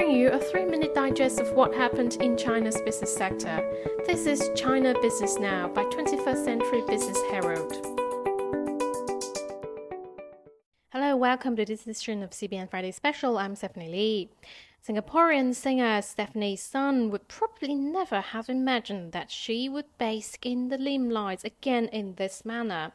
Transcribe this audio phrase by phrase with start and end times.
[0.00, 3.62] bring you a three minute digest of what happened in China's business sector.
[4.06, 7.70] This is China Business Now by 21st Century Business Herald.
[10.88, 13.36] Hello, welcome to this edition of CBN Friday Special.
[13.36, 14.30] I'm Stephanie Lee.
[14.88, 20.78] Singaporean singer Stefanie Sun would probably never have imagined that she would bask in the
[20.78, 22.92] limelight again in this manner.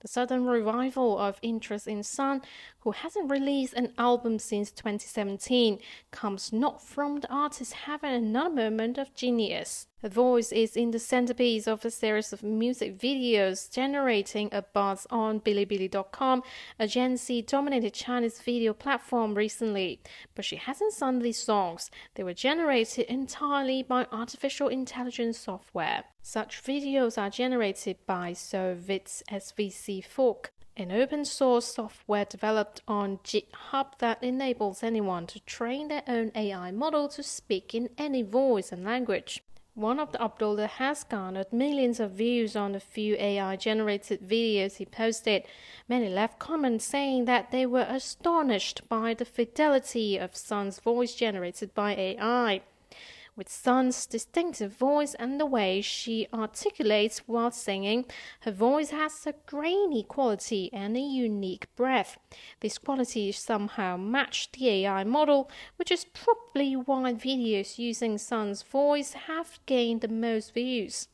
[0.00, 2.42] The sudden revival of interest in Sun,
[2.80, 5.80] who hasn't released an album since 2017,
[6.12, 9.88] comes not from the artist having another moment of genius.
[10.00, 15.08] Her voice is in the centerpiece of a series of music videos generating a buzz
[15.10, 16.44] on Bilibili.com,
[16.78, 20.00] a Gen Z dominated Chinese video platform recently.
[20.36, 26.04] But she hasn't sung these songs, they were generated entirely by artificial intelligence software.
[26.22, 34.22] Such videos are generated by So-VITS-SVC Fork, an open source software developed on GitHub that
[34.22, 39.42] enables anyone to train their own AI model to speak in any voice and language.
[39.74, 44.76] One of the uploaders has garnered millions of views on the few AI generated videos
[44.76, 45.44] he posted.
[45.88, 51.74] Many left comments saying that they were astonished by the fidelity of Sun's voice generated
[51.74, 52.60] by AI
[53.38, 58.04] with Sun's distinctive voice and the way she articulates while singing,
[58.40, 62.18] her voice has a grainy quality and a unique breath.
[62.60, 69.12] These qualities somehow match the AI model, which is probably why videos using Sun's voice
[69.12, 71.06] have gained the most views.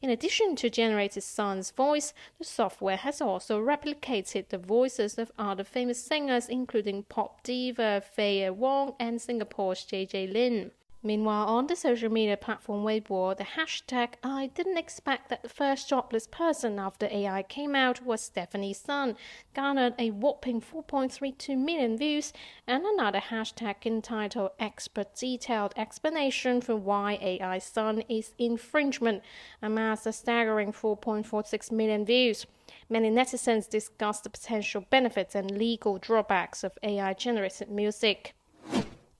[0.00, 5.64] In addition to generating Sun's voice, the software has also replicated the voices of other
[5.64, 10.70] famous singers, including pop diva Faye Wong and Singapore's JJ Lin.
[11.02, 15.88] Meanwhile, on the social media platform Weibo, the hashtag I didn't expect that the first
[15.88, 19.16] jobless person after AI came out was Stefanie Sun
[19.54, 22.32] garnered a whopping 4.32 million views,
[22.66, 29.22] and another hashtag entitled Expert Detailed Explanation for Why AI Sun is Infringement
[29.62, 32.46] amassed a staggering 4.46 million views.
[32.88, 38.34] Many netizens discussed the potential benefits and legal drawbacks of AI generated music.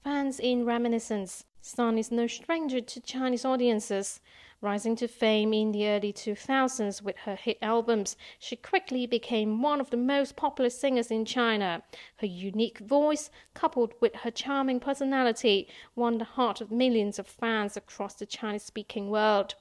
[0.02, 1.44] Fans in reminiscence.
[1.66, 4.20] Sun is no stranger to Chinese audiences.
[4.60, 9.80] Rising to fame in the early 2000s with her hit albums, she quickly became one
[9.80, 11.82] of the most popular singers in China.
[12.18, 15.66] Her unique voice, coupled with her charming personality,
[15.96, 19.56] won the heart of millions of fans across the Chinese speaking world.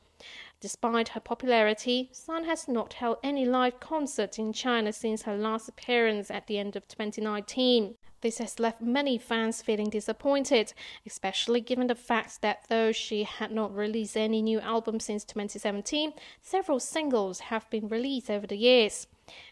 [0.62, 5.68] Despite her popularity, Sun has not held any live concerts in China since her last
[5.68, 7.96] appearance at the end of 2019.
[8.22, 10.74] This has left many fans feeling disappointed,
[11.06, 16.14] especially given the fact that though she had not released any new album since 2017,
[16.42, 19.08] several singles have been released over the years.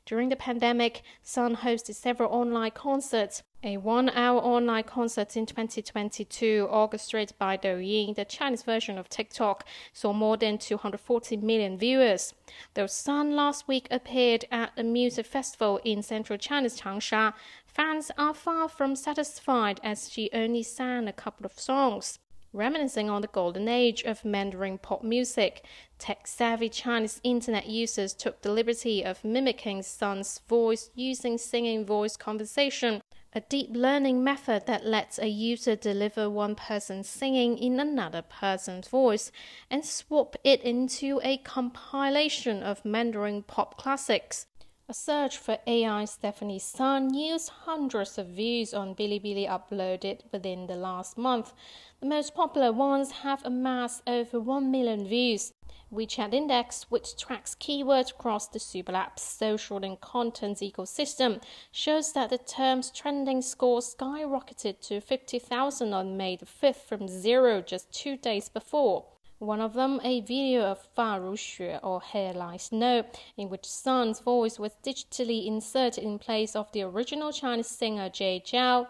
[0.06, 3.42] During the pandemic, Sun hosted several online concerts.
[3.64, 9.66] A one hour online concert in 2022, orchestrated by Douyin, the Chinese version of TikTok,
[9.94, 12.34] saw more than 240 million viewers.
[12.74, 17.34] Though Sun last week appeared at a music festival in central China's Changsha,
[17.74, 22.20] Fans are far from satisfied as she only sang a couple of songs.
[22.54, 25.66] Reminiscing on the golden age of Mandarin pop music,
[25.98, 32.16] tech savvy Chinese internet users took the liberty of mimicking Sun's voice using singing voice
[32.16, 33.02] conversation,
[33.34, 38.88] a deep learning method that lets a user deliver one person singing in another person's
[38.88, 39.32] voice
[39.72, 44.46] and swap it into a compilation of Mandarin pop classics.
[44.90, 50.76] A search for AI Stefanie Sun used hundreds of views on Bilibili uploaded within the
[50.76, 51.54] last month.
[52.02, 55.54] The most popular ones have amassed over 1 million views.
[55.90, 62.30] WeChat Index, which tracks keywords across the super app's social and content ecosystem, shows that
[62.30, 68.18] the term's trending score skyrocketed to 50,000 on May the 5th from zero just two
[68.18, 69.06] days before.
[69.40, 73.04] One of them, a video of Fa Ru Xue or Hair Like Snow,
[73.36, 78.40] in which Sun's voice was digitally inserted in place of the original Chinese singer Jay
[78.40, 78.88] Chou,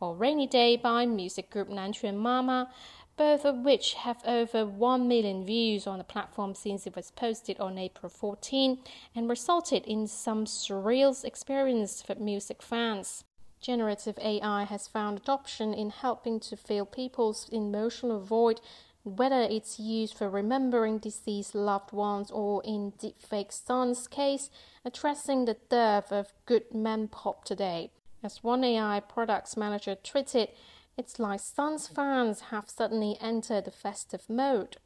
[0.00, 2.70] or Rainy Day by music group Nanquan Mama,
[3.16, 7.58] both of which have over 1 million views on the platform since it was posted
[7.60, 8.78] on April 14
[9.14, 13.24] and resulted in some surreal experience for music fans.
[13.60, 18.60] Generative AI has found adoption in helping to fill people's emotional void
[19.04, 24.50] whether it's used for remembering deceased loved ones or in Deepfake Sun's case,
[24.84, 27.90] addressing the dearth of good men pop today.
[28.22, 30.48] As one AI products manager tweeted,
[30.96, 34.78] it's like Sun's fans have suddenly entered the festive mode.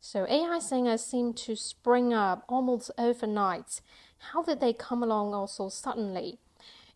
[0.00, 3.80] So AI singers seem to spring up almost overnight.
[4.18, 6.38] How did they come along also suddenly?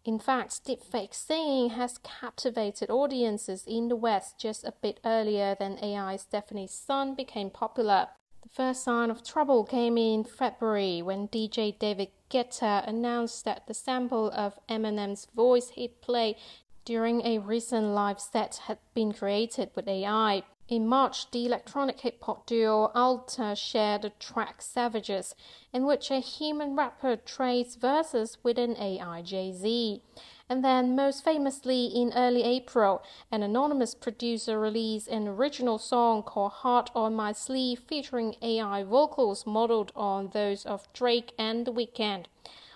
[0.04, 5.82] In fact, deepfake singing has captivated audiences in the West just a bit earlier than
[5.82, 8.08] AI Stefanie Sun became popular.
[8.42, 13.72] The first sign of trouble came in February when DJ David Guetta announced that the
[13.72, 16.36] sample of Eminem's voice he'd play
[16.84, 20.42] during a recent live set had been created with AI.
[20.66, 25.34] In March, the electronic hip hop duo AllttA shared the track Savages,
[25.74, 30.00] in which a human rapper trades verses with an AI Jay Z.
[30.48, 36.52] And then, most famously, in early April, an anonymous producer released an original song called
[36.52, 42.24] Heart on My Sleeve featuring AI vocals modeled on those of Drake and The Weeknd.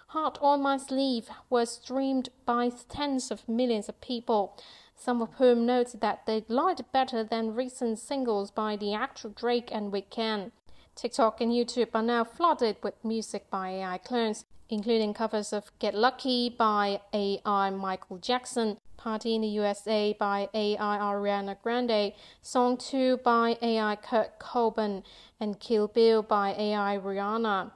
[0.09, 4.57] Heart on My Sleeve was streamed by tens of millions of people
[4.99, 9.69] some of whom noted that they liked better than recent singles by the actual Drake
[9.73, 10.51] and Weeknd.
[10.97, 15.95] TikTok and YouTube are now flooded with music by AI clones, including covers of Get
[15.95, 22.13] Lucky by AI Michael Jackson, Party in the USA by AI Ariana Grande,
[22.43, 25.05] Song 2 by AI Kurt Cobain,
[25.39, 27.71] and Kill Bill by AI Rihanna.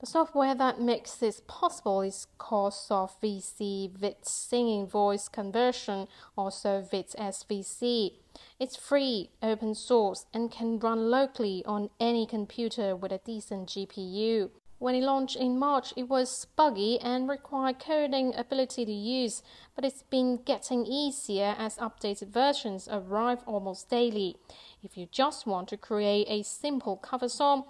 [0.00, 6.08] The software that makes this possible is called SoftVC VIT Singing Voice Conversion,
[6.38, 8.14] also VIT SVC.
[8.58, 14.48] It's free, open source, and can run locally on any computer with a decent GPU.
[14.80, 19.42] When it launched in March, it was buggy and required coding ability to use,
[19.76, 24.36] but it's been getting easier as updated versions arrive almost daily.
[24.82, 27.64] If you just want to create a simple cover song,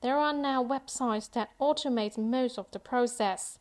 [0.00, 3.60] there are now websites that automate most of the process.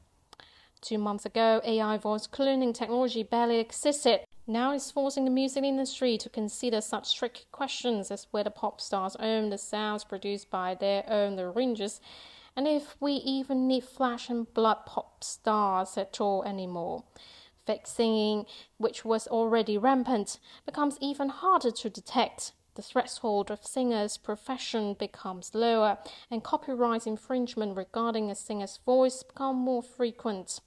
[0.82, 4.22] Two months ago, AI voice cloning technology barely existed.
[4.48, 9.16] Now it's forcing the music industry to consider such tricky questions as whether pop stars
[9.18, 12.02] own the sounds produced by their own arrangers,
[12.56, 17.04] and if we even need flash and blood pop stars at all anymore.
[17.66, 18.46] Fake singing,
[18.78, 25.56] which was already rampant, becomes even harder to detect the threshold of singer's profession becomes
[25.56, 25.98] lower,
[26.30, 30.60] and copyright infringement regarding a singer's voice become more frequent.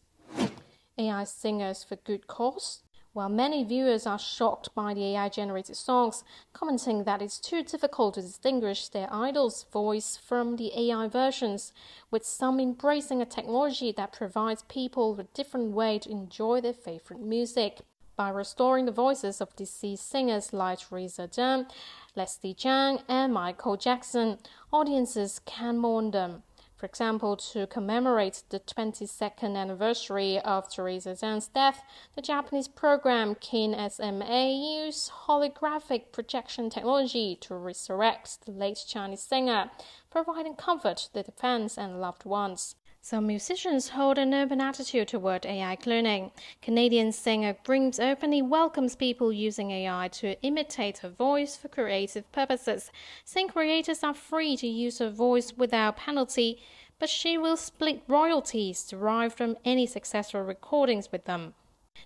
[0.98, 2.82] AI singers for good cause.
[3.18, 6.22] While many viewers are shocked by the AI generated songs,
[6.52, 11.72] commenting that it's too difficult to distinguish their idol's voice from the AI versions,
[12.12, 16.72] with some embracing a technology that provides people with a different way to enjoy their
[16.72, 17.80] favorite music
[18.14, 21.68] by restoring the voices of deceased singers like Teresa Teng,
[22.14, 24.38] Leslie Cheung, and Michael Jackson.
[24.72, 26.44] Audiences can mourn them.
[26.78, 31.82] For example, to commemorate the 22nd anniversary of Teresa Teng's death,
[32.14, 39.72] the Japanese program Kin SMA used holographic projection technology to resurrect the late Chinese singer,
[40.08, 42.76] providing comfort to the fans and loved ones.
[43.00, 46.32] Some musicians hold an open attitude toward AI cloning.
[46.60, 52.90] Canadian singer Grimes openly welcomes people using AI to imitate her voice for creative purposes,
[53.24, 56.60] saying creators are free to use her voice without penalty,
[56.98, 61.54] but she will split royalties derived from any successful recordings with them.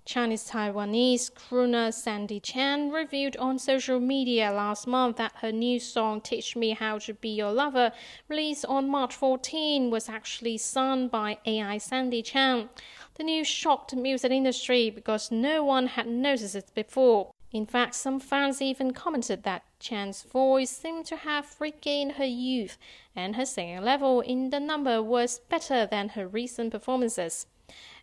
[0.04, 6.20] Chinese Taiwanese crooner Sandee Chan revealed on social media last month that her new song
[6.20, 7.92] Teach Me How to Be Your Lover,
[8.28, 12.68] released on March 14, was actually sung by AI Sandee Chan.
[13.14, 17.32] The news shocked the music industry because no one had noticed it before.
[17.52, 22.78] In fact, some fans even commented that Chan's voice seemed to have regained her youth,
[23.14, 27.46] and her singing level in the number was better than her recent performances.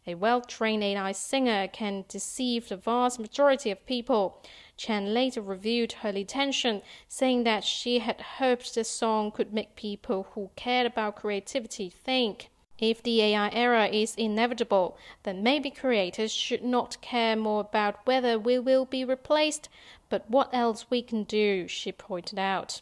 [0.07, 4.41] A well trained AI singer can deceive the vast majority of people.
[4.77, 10.27] Chen later revealed her intention, saying that she had hoped the song could make people
[10.31, 12.49] who cared about creativity think.
[12.77, 18.39] If the AI era is inevitable, then maybe creators should not care more about whether
[18.39, 19.67] we will be replaced,
[20.07, 22.81] but what else we can do, she pointed out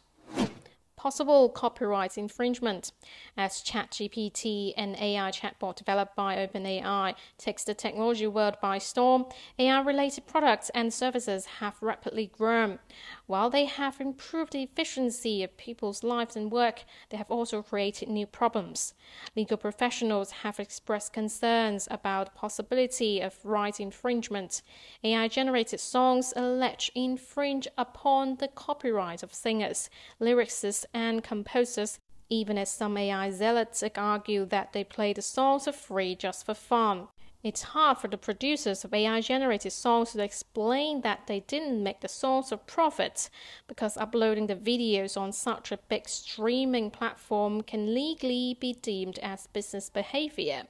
[1.08, 2.92] possible copyright infringement,
[3.38, 9.26] as ChatGPT, an AI chatbot developed by OpenAI, takes the technology world by storm.
[9.58, 12.80] AI related products and services have rapidly grown.
[13.28, 18.08] While they have improved the efficiency of people's lives and work, they have also created
[18.08, 18.94] new problems.
[19.36, 24.62] Legal professionals have expressed concerns about the possibility of right infringement.
[25.04, 29.90] AI generated songs alleged infringe upon the copyright of singers,
[30.22, 35.74] lyricists, and composers, even as some AI zealots argue that they play the songs for
[35.74, 37.10] free just for fun.
[37.44, 42.02] It's hard for the producers of AI generated songs to explain that they didn't make
[42.02, 43.30] the songs for profit
[43.68, 49.48] because uploading the videos on such a big streaming platform can legally be deemed as
[49.48, 50.64] business behavior.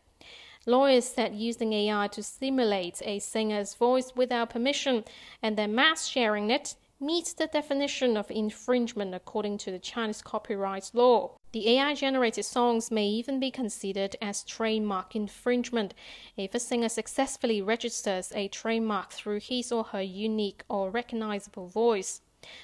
[0.66, 5.06] Lawyers said using AI to simulate a singer's voice without permission
[5.42, 10.90] and then mass sharing it meets the definition of infringement according to the Chinese copyright
[10.94, 11.38] law.
[11.52, 15.94] The AI generated songs may even be considered as trademark infringement
[16.36, 22.22] if a singer successfully registers a trademark through his or her unique or recognizable voice.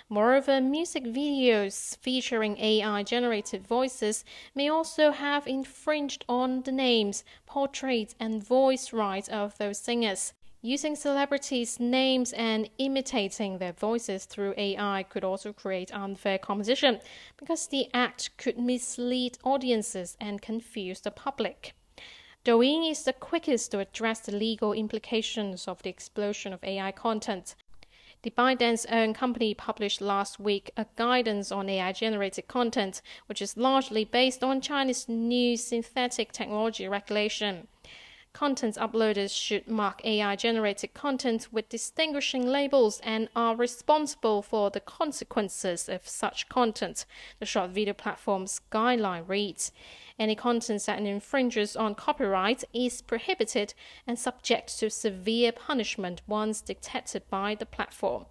[0.08, 4.24] Moreover, music videos featuring AI generated voices
[4.56, 10.34] may also have infringed on the names, portraits, and voice rights of those singers.
[10.66, 17.02] Using celebrities' names and imitating their voices through AI could also create unfair competition
[17.36, 21.74] because the act could mislead audiences and confuse the public.
[22.46, 27.56] Douyin is the quickest to address the legal implications of the explosion of AI content.
[28.22, 33.58] The ByteDance own company published last week a guidance on AI generated content, which is
[33.58, 37.68] largely based on China's new synthetic technology regulation.
[38.34, 44.80] Content uploaders should mark AI generated content with distinguishing labels and are responsible for the
[44.80, 47.06] consequences of such content,
[47.40, 49.72] the short video platform's guideline reads.
[50.18, 53.76] Any content that infringes on copyright is prohibited
[54.08, 58.26] and subject to severe punishment once detected by the platform.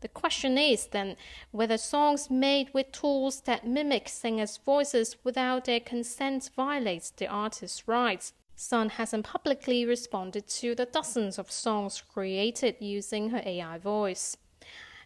[0.00, 1.16] The question is then
[1.50, 7.88] whether songs made with tools that mimic singers' voices without their consent violates the artist's
[7.88, 8.32] rights.
[8.60, 14.36] Sun hasn't publicly responded to the dozens of songs created using her AI voice.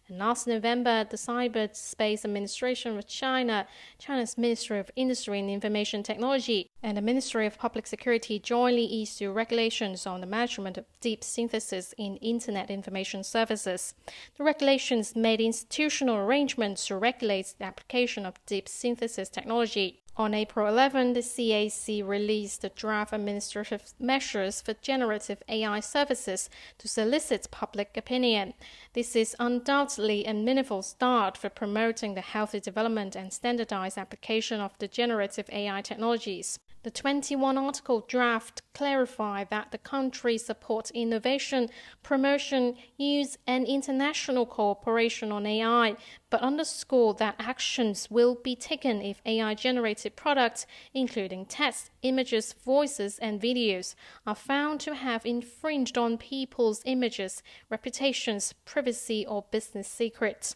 [0.09, 3.65] And last November, the Cyberspace Administration of China,
[3.97, 9.33] China's Ministry of Industry and Information Technology, and the Ministry of Public Security jointly issued
[9.33, 13.93] regulations on the management of deep synthesis in Internet information services.
[14.37, 20.01] The regulations made institutional arrangements to regulate the application of deep synthesis technology.
[20.17, 26.87] On April 11, the CAC released the draft administrative measures for generative AI services to
[26.87, 28.53] solicit public opinion.
[28.93, 34.77] This is undoubtedly a meaningful start for promoting the healthy development and standardized application of
[34.79, 36.59] the generative AI technologies.
[36.85, 41.69] The 21 article draft clarified that the country supports innovation,
[42.03, 45.95] promotion, use, and international cooperation on AI,
[46.29, 53.17] but underscored that actions will be taken if AI generated products, including text, images, voices,
[53.17, 53.95] and videos,
[54.27, 60.55] are found to have infringed on people's images, reputations, privacy, or business secrets.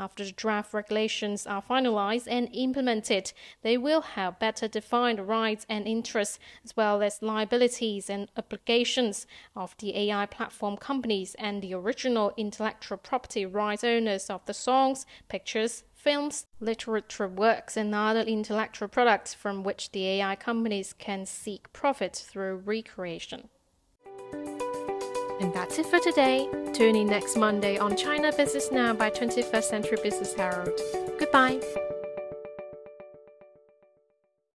[0.00, 5.88] After the draft regulations are finalized and implemented, they will have better defined rights and
[5.88, 9.26] interests, as well as liabilities and obligations
[9.56, 15.04] of the AI platform companies and the original intellectual property rights owners of the songs,
[15.28, 21.72] pictures, films, literature works, and other intellectual products from which the AI companies can seek
[21.72, 23.48] profit through recreation.
[25.40, 26.48] And that's it for today.
[26.72, 30.80] Tune in next Monday on China Business Now by 21st Century Business Herald.
[31.18, 31.60] Goodbye.